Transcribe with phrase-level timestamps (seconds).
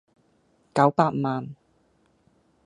[0.73, 1.55] 九百萬